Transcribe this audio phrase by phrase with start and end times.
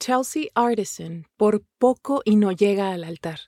[0.00, 3.40] Chelsea Artisan por poco y no llega al altar.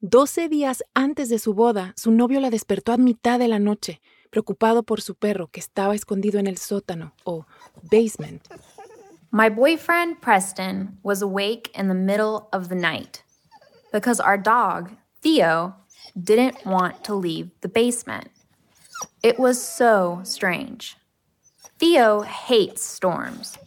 [0.00, 4.00] Doce días antes de su boda, su novio la despertó a mitad de la noche,
[4.30, 7.46] preocupado por su perro que estaba escondido en el sótano o
[7.90, 8.46] basement.
[9.30, 13.22] My boyfriend Preston was awake in the middle of the night
[13.92, 14.90] because our dog,
[15.20, 15.74] Theo,
[16.14, 18.30] didn't want to leave the basement.
[19.22, 20.96] It was so strange.
[21.78, 23.58] Theo hates storms,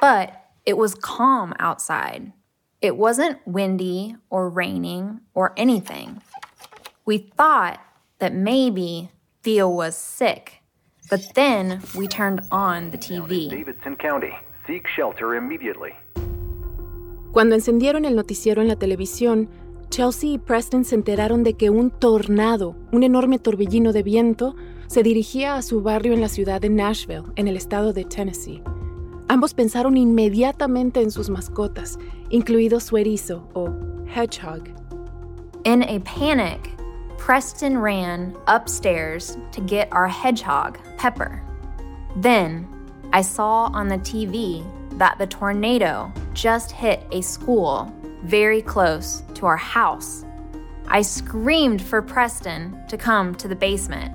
[0.00, 2.32] but it was calm outside.
[2.80, 6.20] It wasn't windy or raining or anything.
[7.04, 7.80] We thought
[8.18, 9.10] that maybe
[9.42, 10.62] Theo was sick,
[11.10, 13.50] but then we turned on the TV.
[13.50, 14.32] Davidson County.
[14.66, 15.94] Seek shelter immediately.
[17.32, 19.48] Cuando encendieron el noticiero en la televisión,
[19.88, 24.54] Chelsea y Preston se enteraron de que un tornado, un enorme torbellino de viento,
[24.86, 28.62] se dirigía a su barrio en la ciudad de Nashville, en el estado de Tennessee.
[29.32, 31.96] Ambos pensaron inmediatamente en sus mascotas,
[32.28, 33.70] incluido su erizo o
[34.06, 34.68] hedgehog.
[35.64, 36.76] In a panic,
[37.16, 41.42] Preston ran upstairs to get our hedgehog, Pepper.
[42.16, 42.68] Then,
[43.14, 44.62] I saw on the TV
[44.98, 47.90] that the tornado just hit a school
[48.24, 50.26] very close to our house.
[50.88, 54.14] I screamed for Preston to come to the basement.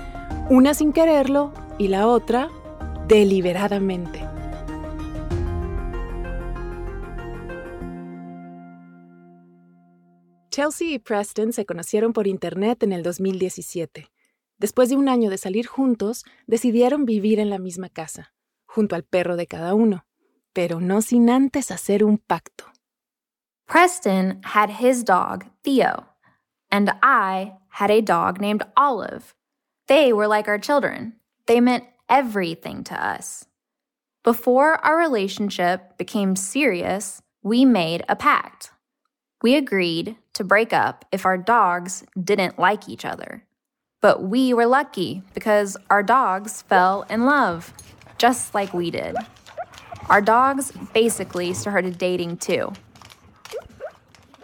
[0.49, 2.49] una sin quererlo y la otra
[3.07, 4.27] deliberadamente.
[10.51, 14.11] Chelsea y Preston se conocieron por Internet en el 2017.
[14.57, 18.33] Después de un año de salir juntos, decidieron vivir en la misma casa,
[18.65, 20.05] junto al perro de cada uno,
[20.51, 22.65] pero no sin antes hacer un pacto.
[23.65, 26.05] Preston had his dog, Theo,
[26.69, 29.33] and I had a dog named Olive.
[29.91, 31.15] They were like our children.
[31.47, 33.47] They meant everything to us.
[34.23, 38.71] Before our relationship became serious, we made a pact.
[39.43, 43.43] We agreed to break up if our dogs didn't like each other.
[43.99, 47.73] But we were lucky because our dogs fell in love,
[48.17, 49.17] just like we did.
[50.07, 52.71] Our dogs basically started dating too.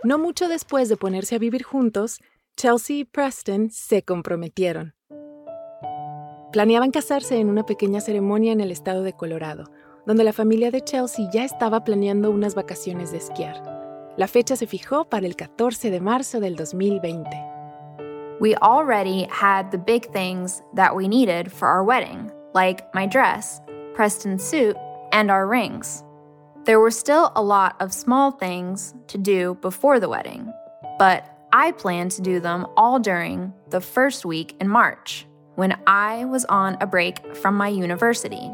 [0.04, 2.20] No mucho después de ponerse a vivir juntos,
[2.58, 4.92] Chelsea y Preston se comprometieron.
[6.52, 9.66] Planeaban casarse en una pequeña ceremonia en el estado de Colorado,
[10.06, 13.62] donde la familia de Chelsea ya estaba planeando unas vacaciones de esquiar.
[14.16, 17.30] La fecha se fijó para el 14 de marzo del 2020.
[18.40, 23.60] We already had the big things that we needed for our wedding, like my dress,
[23.94, 24.78] Preston's suit,
[25.12, 26.02] and our rings.
[26.64, 30.50] There were still a lot of small things to do before the wedding,
[30.98, 35.28] but I planned to do them all during the first week in March
[35.58, 38.52] when I was on a break from my university.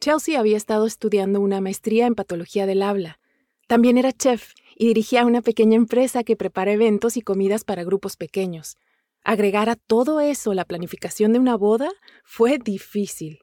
[0.00, 3.20] Chelsea había estado estudiando una maestría en patología del habla.
[3.68, 8.16] También era chef y dirigía una pequeña empresa que prepara eventos y comidas para grupos
[8.16, 8.76] pequeños.
[9.24, 11.88] Agregar a todo eso la planificación de una boda
[12.24, 13.38] fue difícil.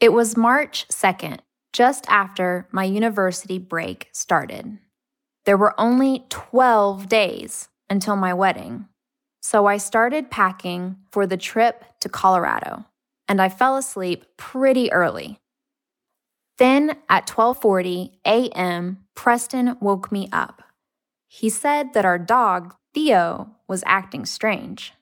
[0.00, 1.38] It was March 2nd,
[1.72, 4.80] just after my university break started.
[5.44, 8.86] There were only 12 days until my wedding.
[9.42, 12.86] So I started packing for the trip to Colorado,
[13.28, 15.38] and I fell asleep pretty early.
[16.58, 20.62] Then at 12:40 a.m., Preston woke me up.
[21.28, 24.94] He said that our dog, Theo, was acting strange.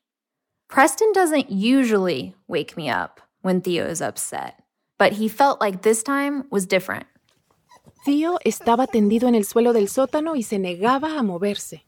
[0.69, 4.63] Preston doesn't usually wake me up when Theo is upset,
[4.99, 7.07] but he felt like this time was different.
[8.05, 11.83] Theo estaba tendido en el suelo del sótano y se negaba a moverse.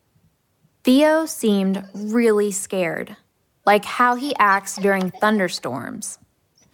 [0.84, 3.16] Theo seemed really scared,
[3.64, 6.18] like how he acts during thunderstorms.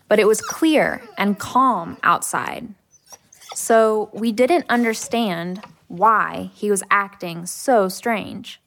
[0.09, 2.69] But it was clear and calm outside.
[3.55, 8.63] So we didn't understand why he was acting so strange.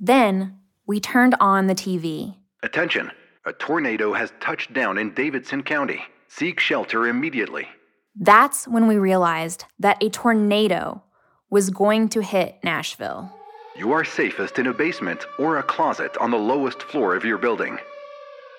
[0.00, 2.34] Then we turned on the TV.
[2.64, 3.12] Attention!
[3.44, 6.02] A tornado has touched down in Davidson County.
[6.28, 7.68] Seek shelter immediately.
[8.16, 11.02] That's when we realized that a tornado
[11.50, 13.32] was going to hit Nashville.
[13.74, 17.38] You are safest in a basement or a closet on the lowest floor of your
[17.38, 17.78] building.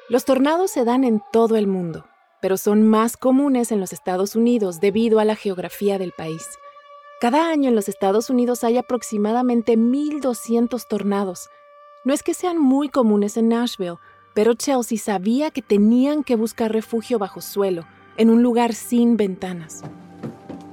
[0.10, 2.06] Los tornados se dan en todo el mundo,
[2.42, 6.44] pero son más comunes en los Estados Unidos debido a la geografía del país.
[7.22, 11.48] Cada año en los Estados Unidos hay aproximadamente 1.200 tornados.
[12.06, 14.00] No es que sean muy comunes en Nashville,
[14.34, 17.86] pero Chelsea sabía que tenían que buscar refugio bajo suelo,
[18.18, 19.84] en un lugar sin ventanas.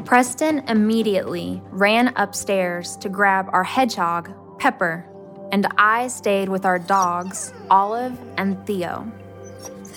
[0.05, 5.07] Preston immediately ran upstairs to grab our hedgehog, Pepper,
[5.53, 9.11] and I stayed with our dogs, Olive and Theo.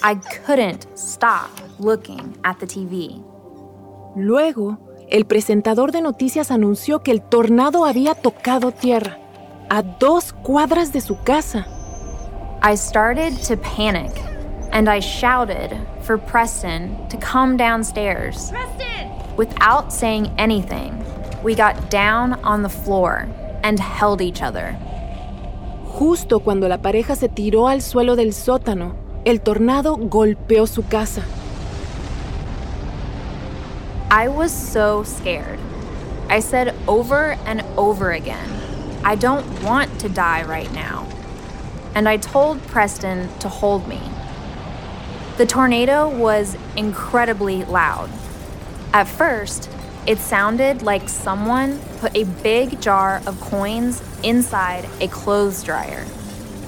[0.04, 3.24] I couldn't stop looking at the TV.
[4.16, 4.78] Luego,
[5.10, 9.18] el presentador de noticias anunció que el tornado había tocado tierra,
[9.70, 11.66] a dos cuadras de su casa.
[12.62, 14.12] I started to panic,
[14.72, 18.52] and I shouted for Preston to come downstairs.
[18.52, 18.93] Preston!
[19.36, 21.04] Without saying anything,
[21.42, 23.28] we got down on the floor
[23.64, 24.78] and held each other.
[25.98, 28.96] Justo cuando la pareja se tiró al suelo del sótano,
[29.26, 31.24] el tornado golpeó su casa.
[34.12, 35.60] I was so scared.
[36.30, 38.50] I said over and over again,
[39.04, 41.08] I don't want to die right now.
[41.96, 44.00] And I told Preston to hold me.
[45.38, 48.10] The tornado was incredibly loud.
[48.94, 49.70] At first,
[50.06, 56.06] it sounded like someone put a big jar of coins inside a clothes dryer.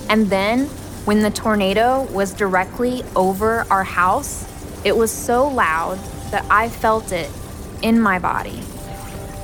[0.09, 0.65] And then,
[1.05, 4.43] when the tornado was directly over our house,
[4.83, 5.99] it was so loud
[6.31, 7.29] that I felt it
[7.83, 8.59] in my body.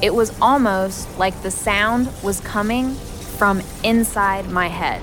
[0.01, 2.95] It was almost like the sound was coming
[3.37, 5.01] from inside my head.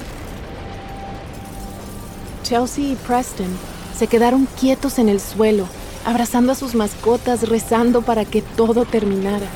[2.43, 3.57] Chelsea y Preston
[3.93, 5.69] se quedaron quietos en el suelo,
[6.05, 9.49] abrazando a sus mascotas, rezando para que todo terminara.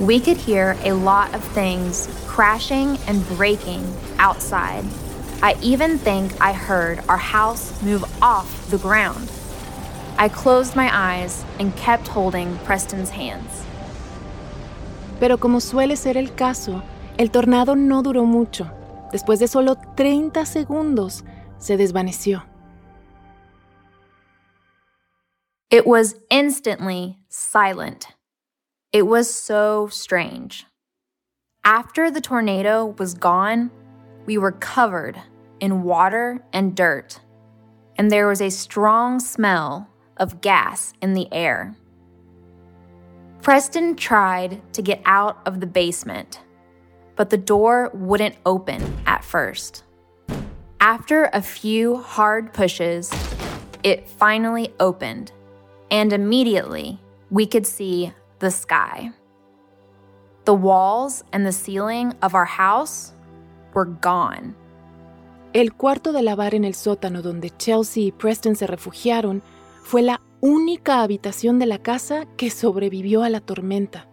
[0.00, 3.82] We could hear a lot of things crashing and breaking
[4.18, 4.84] outside.
[5.42, 9.30] I even think I heard our house move off the ground.
[10.18, 13.64] I closed my eyes and kept holding Preston's hands.
[15.18, 16.82] Pero como suele ser el caso,
[17.18, 18.70] el tornado no duró mucho.
[19.12, 21.24] Después de solo 30 segundos,
[21.58, 22.49] se desvaneció.
[25.70, 28.08] It was instantly silent.
[28.92, 30.66] It was so strange.
[31.62, 33.70] After the tornado was gone,
[34.26, 35.22] we were covered
[35.60, 37.20] in water and dirt,
[37.96, 41.76] and there was a strong smell of gas in the air.
[43.40, 46.40] Preston tried to get out of the basement,
[47.14, 49.84] but the door wouldn't open at first.
[50.80, 53.08] After a few hard pushes,
[53.84, 55.30] it finally opened
[55.90, 56.98] and immediately
[57.30, 59.12] we could see the sky.
[60.44, 63.12] The walls and the ceiling of our house
[63.74, 64.54] were gone.
[65.52, 69.42] El cuarto de lavar en el sótano donde Chelsea y Preston se refugiaron
[69.82, 74.06] fue la única habitación de la casa que sobrevivió a la tormenta.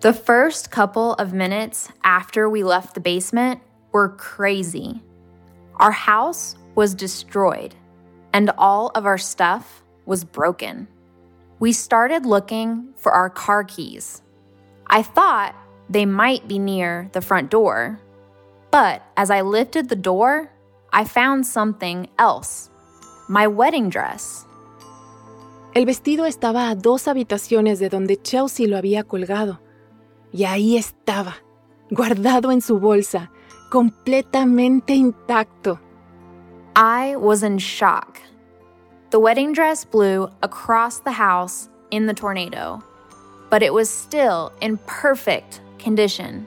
[0.00, 3.60] The first couple of minutes after we left the basement
[3.92, 5.02] were crazy.
[5.78, 7.74] Our house was destroyed,
[8.32, 10.88] and all of our stuff was broken.
[11.58, 14.22] We started looking for our car keys.
[14.86, 15.54] I thought
[15.90, 18.00] they might be near the front door,
[18.70, 20.50] but as I lifted the door,
[20.92, 22.70] I found something else
[23.28, 24.46] my wedding dress.
[25.74, 29.60] El vestido estaba a dos habitaciones de donde Chelsea lo había colgado.
[30.32, 31.36] Y ahí estaba,
[31.90, 33.30] guardado en su bolsa,
[33.70, 35.80] completamente intacto.
[36.74, 38.18] I was in shock.
[39.16, 42.84] The wedding dress blew across the house in the tornado,
[43.48, 46.46] but it was still in perfect condition.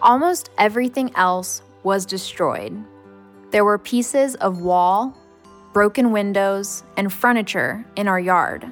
[0.00, 2.80] Almost everything else was destroyed.
[3.50, 5.18] There were pieces of wall,
[5.72, 8.70] broken windows, and furniture in our yard.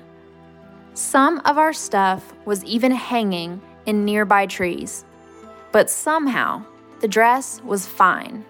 [0.95, 5.05] Some of our stuff was even hanging in nearby trees,
[5.73, 6.63] but somehow
[7.01, 8.45] the dress was fine.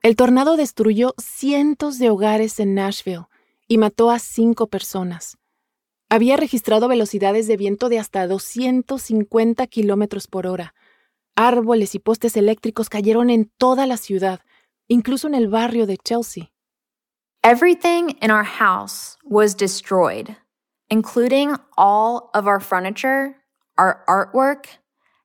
[0.00, 3.26] El tornado destruyó cientos de hogares en Nashville
[3.66, 5.38] y mató a cinco personas.
[6.08, 10.74] Había registrado velocidades de viento de hasta 250 kilómetros por hora.
[11.34, 14.40] Árboles y postes eléctricos cayeron en toda la ciudad,
[14.86, 16.52] incluso en el barrio de Chelsea.
[17.42, 20.36] Everything in our house was destroyed,
[20.88, 23.36] including all of our furniture,
[23.76, 24.66] our artwork,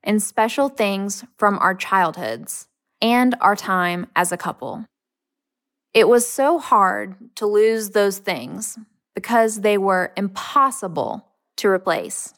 [0.04, 2.68] and special things from our childhoods
[3.04, 4.86] and our time as a couple.
[5.94, 8.80] It was so hard to lose those things
[9.14, 12.34] because they were impossible to replace.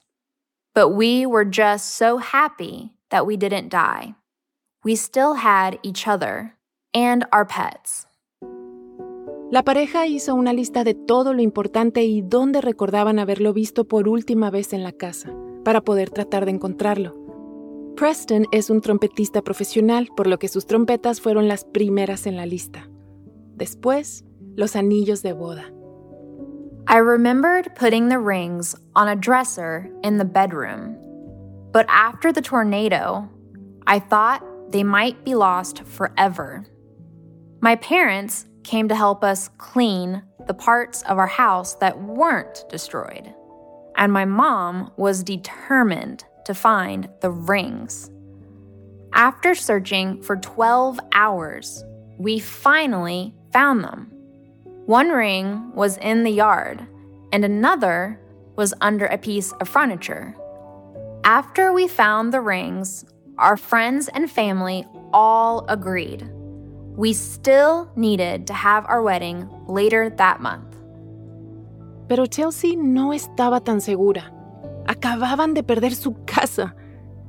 [0.74, 4.16] But we were just so happy that we didn't die.
[4.86, 6.56] we still had each other
[6.94, 8.08] and our pets.
[9.52, 14.08] La pareja hizo una lista de todo lo importante y dónde recordaban haberlo visto por
[14.08, 17.25] última vez en la casa, para poder tratar de encontrarlo.
[17.96, 22.46] Preston es un trompetista profesional, por lo que sus trompetas fueron las primeras en la
[22.46, 22.90] lista.
[23.56, 24.26] Después,
[24.56, 25.64] los anillos de boda.
[26.88, 30.98] I remembered putting the rings on a dresser in the bedroom.
[31.72, 33.30] But after the tornado,
[33.88, 36.66] I thought they might be lost forever.
[37.62, 43.34] My parents came to help us clean the parts of our house that weren't destroyed.
[43.96, 48.10] And my mom was determined to find the rings.
[49.14, 51.84] After searching for 12 hours,
[52.18, 54.12] we finally found them.
[54.86, 56.86] One ring was in the yard,
[57.32, 58.20] and another
[58.56, 60.36] was under a piece of furniture.
[61.24, 63.06] After we found the rings,
[63.38, 66.30] our friends and family all agreed.
[66.96, 70.76] We still needed to have our wedding later that month.
[72.08, 74.35] Pero Chelsea no estaba tan segura.
[74.88, 76.76] Acababan de perder su casa.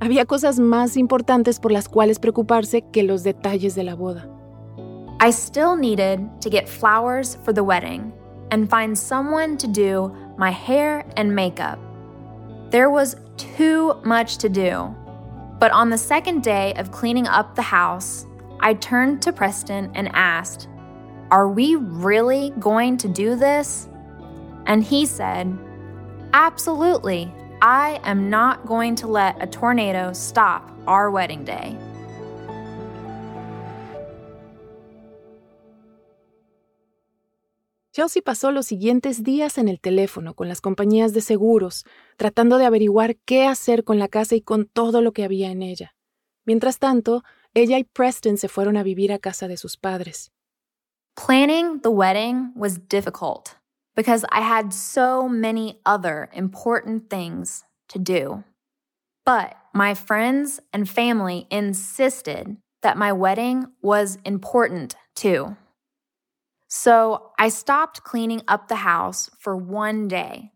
[0.01, 4.29] Había cosas más importantes por las cuales preocuparse que los detalles de la boda.
[5.21, 8.13] I still needed to get flowers for the wedding
[8.51, 11.79] and find someone to do my hair and makeup.
[12.71, 14.95] There was too much to do.
[15.59, 18.27] But on the second day of cleaning up the house,
[18.61, 20.69] I turned to Preston and asked,
[21.31, 23.89] Are we really going to do this?
[24.67, 25.57] And he said,
[26.35, 27.33] Absolutely.
[27.63, 31.77] I am not going to let a tornado stop our wedding day.
[37.93, 41.87] Chelsea pasó los siguientes días en el teléfono con las compañías de seguros,
[42.19, 45.63] tratando de averiguar qué hacer con la casa y con todo lo que había en
[45.63, 45.95] ella.
[46.45, 47.23] Mientras tanto,
[47.55, 50.31] ella y Preston se fueron a vivir a casa de sus padres.
[51.15, 53.57] Planning the wedding was difficult
[53.97, 58.45] because I had so many other important things to do.
[59.25, 65.57] But my friends and family insisted that my wedding was important too.
[66.69, 70.53] So I stopped cleaning up the house for one day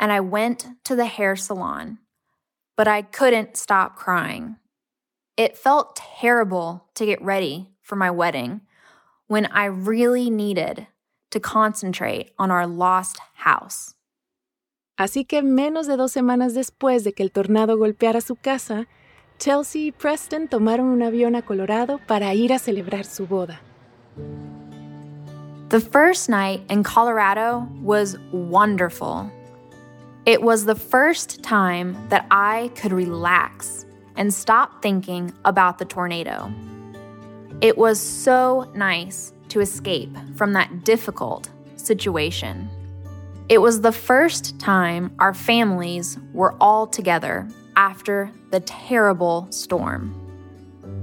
[0.00, 1.98] and I went to the hair salon,
[2.76, 4.56] but I couldn't stop crying.
[5.36, 8.62] It felt terrible to get ready for my wedding
[9.26, 10.86] when I really needed
[11.30, 13.94] to concentrate on our lost house.
[14.98, 18.86] Así que menos de dos semanas después de que el tornado golpeara su casa,
[19.38, 23.60] Chelsea y Preston tomaron un avión a Colorado para ir a celebrar su boda.
[25.70, 29.30] The first night in Colorado was wonderful.
[30.26, 36.52] It was the first time that I could relax and stop thinking about the tornado.
[37.62, 42.68] It was so nice to escape from that difficult situation.
[43.48, 50.14] It was the first time our families were all together after the terrible storm.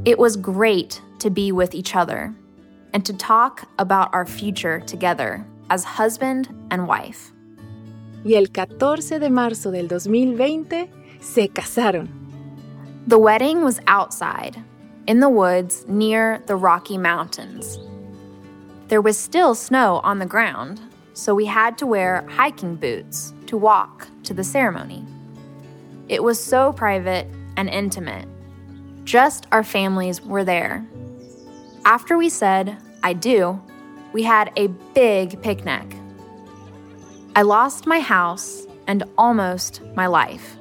[0.06, 2.34] It was great to be with each other
[2.94, 7.32] and to talk about our future together as husband and wife.
[8.24, 10.90] Y el 14 de marzo del 2020
[11.20, 12.08] se casaron.
[13.08, 14.62] The wedding was outside,
[15.08, 17.78] in the woods near the Rocky Mountains.
[18.88, 20.80] There was still snow on the ground,
[21.14, 25.06] so we had to wear hiking boots to walk to the ceremony.
[26.08, 27.28] It was so private
[27.58, 28.28] and intimate.
[29.04, 30.86] Just our families were there.
[31.84, 33.62] After we said, I do,
[34.14, 35.96] we had a big picnic.
[37.36, 40.56] I lost my house and almost my life.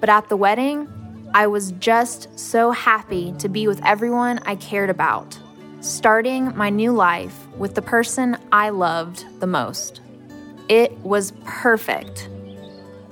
[0.00, 0.88] But at the wedding,
[1.34, 5.38] I was just so happy to be with everyone I cared about,
[5.80, 10.00] starting my new life with the person I loved the most.
[10.68, 12.28] It was perfect.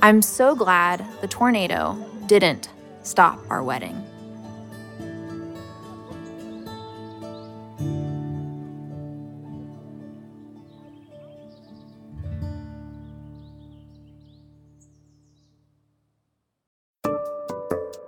[0.02, 1.96] I'm so glad the tornado
[2.26, 2.68] didn't
[3.02, 4.04] stop our wedding.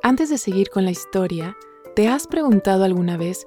[0.02, 1.57] Antes de seguir con la historia,
[1.95, 3.47] ¿te has preguntado alguna vez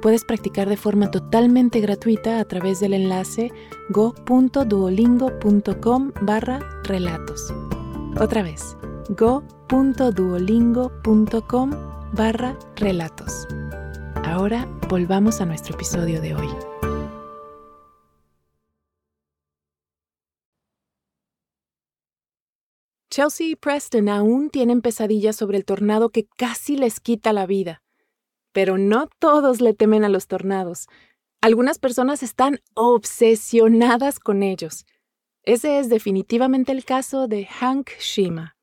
[0.00, 3.50] puedes practicar de forma totalmente gratuita a través del enlace
[3.90, 7.52] go.duolingo.com barra relatos.
[8.20, 8.76] Otra vez,
[9.10, 11.70] go.duolingo.com
[12.12, 13.46] barra relatos.
[14.24, 16.48] Ahora volvamos a nuestro episodio de hoy.
[23.10, 27.82] Chelsea y Preston aún tienen pesadillas sobre el tornado que casi les quita la vida.
[28.58, 30.88] Pero no todos le temen a los tornados.
[31.40, 34.84] Algunas personas están obsesionadas con ellos.
[35.44, 38.56] Ese es definitivamente el caso de Hank Shima.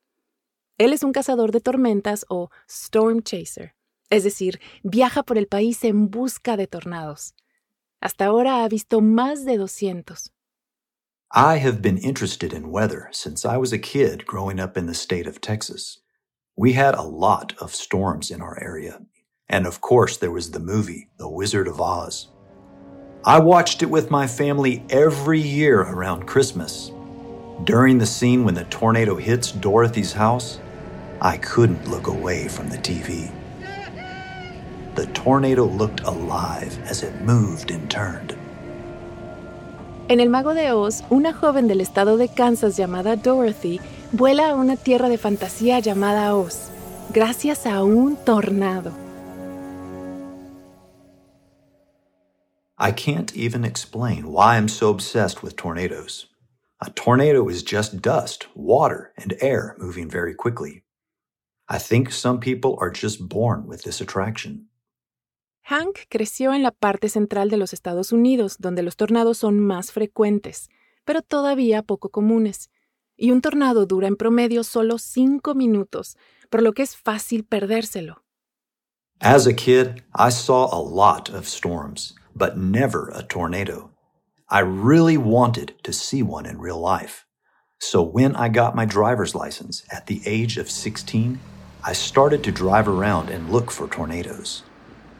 [0.76, 3.74] Él es un cazador de tormentas o storm chaser,
[4.10, 7.34] es decir, viaja por el país en busca de tornados.
[8.02, 10.30] Hasta ahora ha visto más de 200.
[11.32, 14.92] I have been interested in weather since I was a kid growing up in the
[14.92, 16.02] state of Texas.
[16.54, 19.00] We had a lot of storms in our area.
[19.48, 22.28] And of course, there was the movie, The Wizard of Oz.
[23.24, 26.90] I watched it with my family every year around Christmas.
[27.64, 30.60] During the scene when the tornado hits Dorothy's house,
[31.20, 33.32] I couldn't look away from the TV.
[34.94, 38.36] The tornado looked alive as it moved and turned.
[40.08, 43.80] En El Mago de Oz, una joven del estado de Kansas llamada Dorothy
[44.12, 46.70] vuela a una tierra de fantasía llamada Oz,
[47.12, 49.05] gracias a un tornado.
[52.78, 56.26] I can't even explain why I'm so obsessed with tornadoes.
[56.82, 60.82] A tornado is just dust, water, and air moving very quickly.
[61.68, 64.68] I think some people are just born with this attraction.
[65.62, 69.90] Hank creció en la parte central de los Estados Unidos, donde los tornados son más
[69.90, 70.68] frecuentes,
[71.06, 72.70] pero todavía poco comunes.
[73.16, 76.18] Y un tornado dura en promedio solo cinco minutos,
[76.50, 78.22] por lo que es fácil perdérselo.
[79.20, 83.90] As a kid, I saw a lot of storms, but never a tornado.
[84.48, 87.24] I really wanted to see one in real life.
[87.80, 91.40] So when I got my driver's license at the age of 16,
[91.82, 94.62] I started to drive around and look for tornadoes.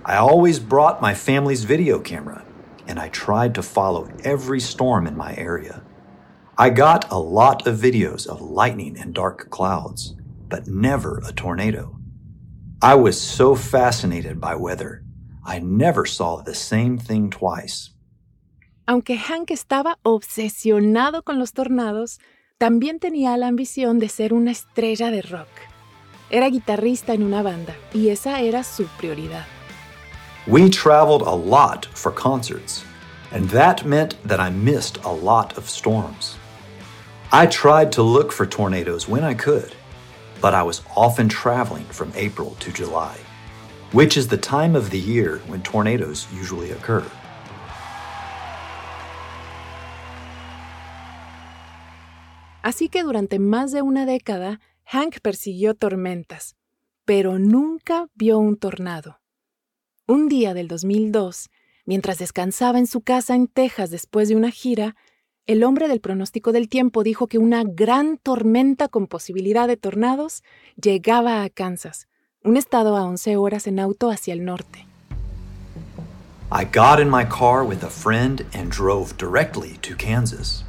[0.05, 2.45] I always brought my family's video camera,
[2.87, 5.83] and I tried to follow every storm in my area.
[6.59, 10.15] I got a lot of videos of lightning and dark clouds,
[10.49, 11.99] but never a tornado.
[12.81, 15.03] I was so fascinated by weather,
[15.47, 17.93] I never saw the same thing twice.
[18.89, 22.19] Aunque Hank estaba obsesionado con los tornados,
[22.59, 25.49] también tenía la ambición de ser una estrella de rock.
[26.31, 29.45] Era guitarrista en una banda y esa era su prioridad.
[30.49, 32.85] We traveled a lot for concerts,
[33.33, 36.37] and that meant that I missed a lot of storms.
[37.33, 39.75] I tried to look for tornadoes when I could,
[40.41, 43.17] but I was often traveling from April to July,
[43.93, 47.05] which is the time of the year when tornadoes usually occur.
[52.63, 56.57] Así que durante más de una década, Hank persiguió tormentas,
[57.05, 59.21] pero nunca vio un tornado.
[60.09, 61.49] Un día del 2002,
[61.85, 64.97] mientras descansaba en su casa en Texas después de una gira,
[65.47, 70.43] el hombre del pronóstico del tiempo dijo que una gran tormenta con posibilidad de tornados
[70.75, 72.09] llegaba a Kansas,
[72.47, 74.87] un estado a 11 horas en auto hacia el norte.
[76.53, 80.63] I got in my car with a friend and drove directly to Kansas.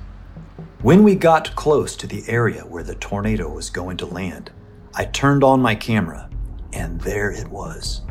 [0.81, 4.49] When we got close to the area where the tornado was going to land,
[4.95, 6.29] I turned on my camera,
[6.73, 8.01] and there it was.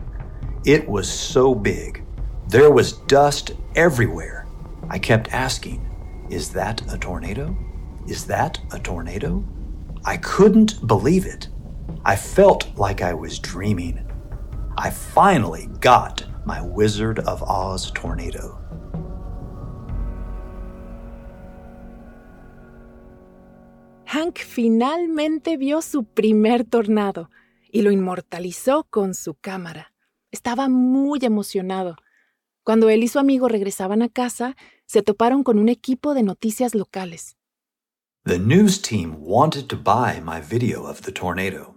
[0.64, 2.04] It was so big.
[2.48, 4.46] There was dust everywhere.
[4.88, 5.84] I kept asking,
[6.30, 7.56] Is that a tornado?
[8.06, 9.44] Is that a tornado?
[10.04, 11.48] I couldn't believe it.
[12.04, 14.00] I felt like I was dreaming.
[14.78, 18.58] I finally got my Wizard of Oz tornado.
[24.06, 27.30] Hank finalmente vio su primer tornado
[27.70, 29.92] y lo inmortalizó con su cámara.
[30.30, 31.96] Estaba muy emocionado.
[32.62, 36.74] Cuando él y su amigo regresaban a casa, se toparon con un equipo de noticias
[36.74, 37.36] locales.
[38.24, 41.75] The news team wanted to buy my video of the tornado.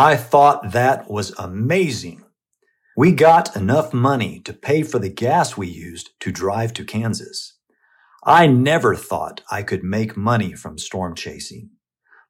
[0.00, 2.22] I thought that was amazing.
[2.96, 7.58] We got enough money to pay for the gas we used to drive to Kansas.
[8.24, 11.70] I never thought I could make money from storm chasing.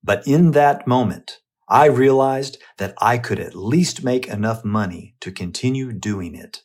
[0.03, 5.31] But in that moment, I realized that I could at least make enough money to
[5.31, 6.63] continue doing it.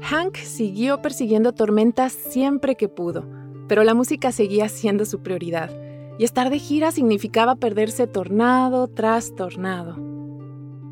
[0.00, 3.24] Hank siguió persiguiendo tormentas siempre que pudo,
[3.68, 5.70] pero la música seguía siendo su prioridad,
[6.18, 9.96] y estar de gira significaba perderse tornado tras tornado.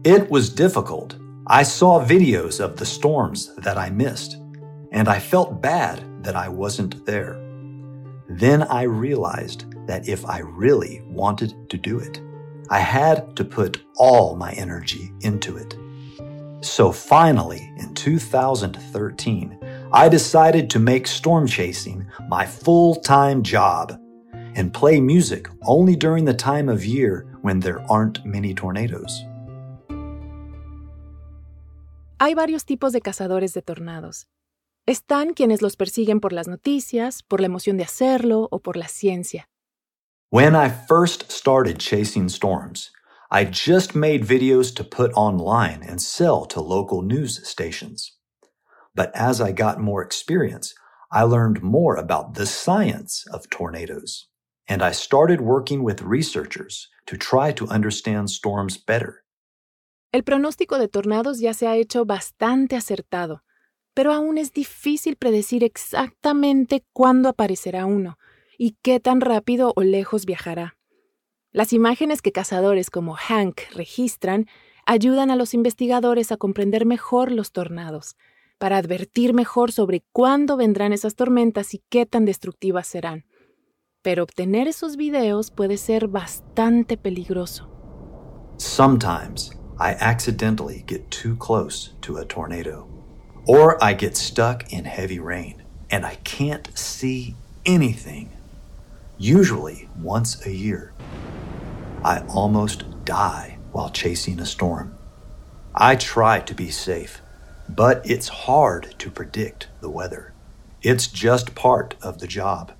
[0.04, 4.37] It was difficult, I saw videos of the storms that I missed,
[4.92, 7.38] and I felt bad that I wasn't there.
[8.28, 12.20] Then I realized that if I really wanted to do it,
[12.70, 15.76] I had to put all my energy into it.
[16.62, 19.58] So finally, in 2013,
[19.92, 24.00] I decided to make storm chasing my full time job
[24.54, 29.24] and play music only during the time of year when there aren't many tornadoes.
[32.20, 34.26] Hay varios tipos de cazadores de tornados.
[34.86, 38.86] Están quienes los persiguen por las noticias, por la emoción de hacerlo o por la
[38.86, 39.46] ciencia.
[40.30, 42.90] When I first started chasing storms,
[43.30, 48.12] I just made videos to put online and sell to local news stations.
[48.94, 50.74] But as I got more experience,
[51.10, 54.26] I learned more about the science of tornadoes,
[54.68, 59.24] and I started working with researchers to try to understand storms better.
[60.12, 63.42] El pronóstico de tornados ya se ha hecho bastante acertado,
[63.94, 68.18] pero aún es difícil predecir exactamente cuándo aparecerá uno
[68.57, 70.77] y qué tan rápido o lejos viajará.
[71.50, 74.46] Las imágenes que cazadores como Hank registran
[74.87, 78.16] ayudan a los investigadores a comprender mejor los tornados,
[78.59, 83.24] para advertir mejor sobre cuándo vendrán esas tormentas y qué tan destructivas serán.
[84.04, 87.66] Pero obtener esos videos puede ser bastante peligroso.
[88.58, 92.86] Sometimes I accidentally get too close to a tornado,
[93.46, 98.28] or I get stuck in heavy rain and I can't see anything
[99.16, 100.92] usually once a year.
[102.04, 104.98] I almost die while chasing a storm.
[105.74, 107.22] I try to be safe,
[107.70, 110.34] but it's hard to predict the weather.
[110.82, 112.72] It's just part of the job.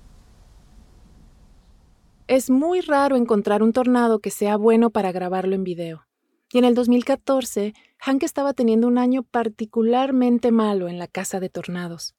[2.27, 6.07] Es muy raro encontrar un tornado que sea bueno para grabarlo en video.
[6.51, 11.49] Y en el 2014, Hank estaba teniendo un año particularmente malo en la casa de
[11.49, 12.15] tornados.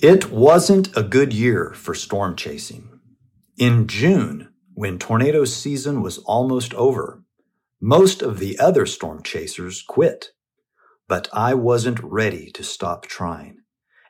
[0.00, 3.00] It wasn't a good year for storm chasing.
[3.56, 7.24] In June, when tornado season was almost over,
[7.80, 10.32] most of the other storm chasers quit.
[11.08, 13.64] But I wasn't ready to stop trying.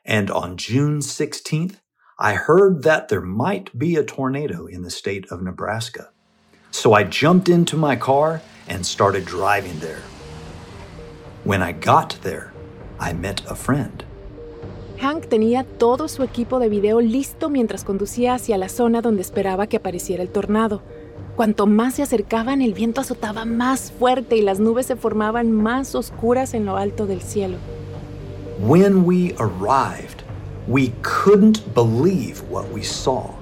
[0.05, 1.79] And on June 16th,
[2.21, 6.09] I heard that there might be a tornado in the state of Nebraska.
[6.69, 10.01] So I jumped into my car and started driving there.
[11.45, 12.51] When I got there,
[12.99, 14.03] I met a friend.
[14.99, 19.67] Hank tenía todo su equipo de video listo mientras conducía hacia la zona donde esperaba
[19.67, 20.81] que apareciera el tornado.
[21.37, 25.95] Cuanto más se acercaban, el viento azotaba más fuerte y las nubes se formaban más
[25.95, 27.55] oscuras en lo alto del cielo.
[28.59, 30.18] When we arrived,
[30.69, 33.35] we couldn't believe what we saw.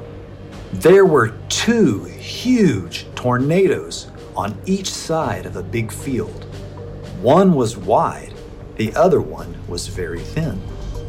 [0.74, 6.46] There were two huge tornadoes on each side of a big field.
[7.22, 8.34] One was wide,
[8.78, 10.60] the other one was very thin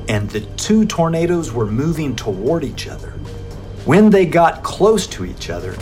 [0.08, 3.10] and the two tornadoes were moving toward each other.
[3.84, 5.76] When they got close to each other,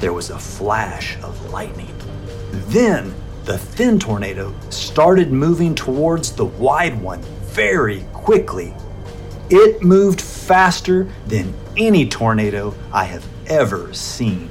[0.00, 1.94] there was a flash of lightning.
[2.50, 8.74] Then the thin tornado started moving towards the wide one very quickly.
[9.48, 14.50] It moved faster than any tornado I have ever seen.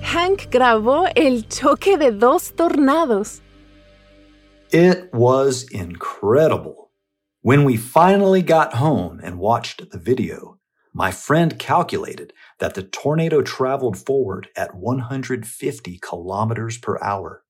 [0.00, 3.40] Hank grabó el choque de dos tornados.
[4.72, 6.90] It was incredible.
[7.42, 10.58] When we finally got home and watched the video,
[10.92, 17.44] my friend calculated that the tornado traveled forward at 150 kilometers per hour.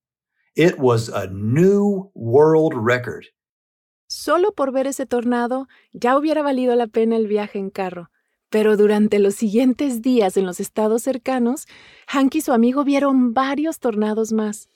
[0.55, 3.29] It was a new world record.
[4.15, 8.11] Solo por ver ese tornado ya hubiera valido la pena el viaje en carro.
[8.51, 11.67] Pero durante los siguientes días en los estados cercanos,
[12.09, 14.69] Hank y su amigo vieron varios tornados más.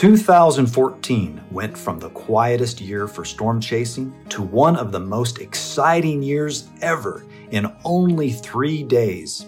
[0.00, 6.22] 2014 went from the quietest year for storm chasing to one of the most exciting
[6.22, 9.44] years ever in only three days.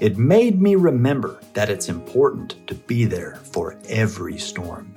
[0.00, 4.89] It made me remember that it's important to be there for every storm.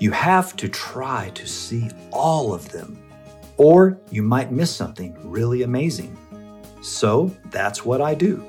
[0.00, 2.98] You have to try to see all of them,
[3.58, 6.16] or you might miss something really amazing.
[6.80, 8.42] So that's what I do.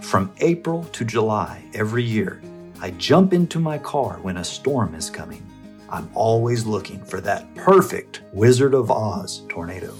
[0.00, 2.42] From April to July every year,
[2.80, 5.46] I jump into my car when a storm is coming.
[5.88, 9.94] I'm always looking for that perfect Wizard of Oz tornado.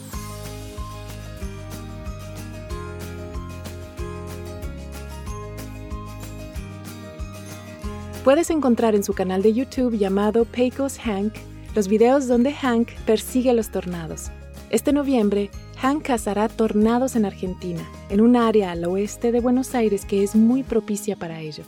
[8.28, 11.32] Puedes encontrar en su canal de YouTube llamado Pecos Hank
[11.74, 14.30] los videos donde Hank persigue los tornados.
[14.68, 20.04] Este noviembre, Hank cazará tornados en Argentina, en un área al oeste de Buenos Aires
[20.04, 21.64] que es muy propicia para ello.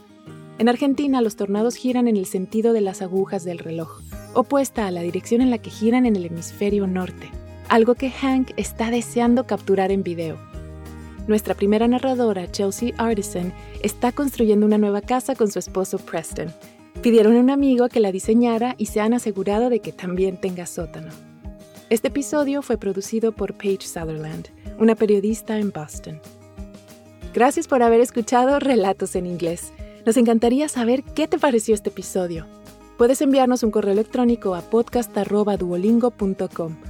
[0.58, 4.02] En Argentina, los tornados giran en el sentido de las agujas del reloj,
[4.34, 7.30] opuesta a la dirección en la que giran en el hemisferio norte,
[7.70, 10.49] algo que Hank está deseando capturar en video.
[11.30, 16.52] Nuestra primera narradora, Chelsea Artisan, está construyendo una nueva casa con su esposo Preston.
[17.02, 20.66] Pidieron a un amigo que la diseñara y se han asegurado de que también tenga
[20.66, 21.12] sótano.
[21.88, 24.48] Este episodio fue producido por Paige Sutherland,
[24.80, 26.20] una periodista en Boston.
[27.32, 29.72] Gracias por haber escuchado Relatos en Inglés.
[30.04, 32.48] Nos encantaría saber qué te pareció este episodio.
[32.98, 36.89] Puedes enviarnos un correo electrónico a podcast.duolingo.com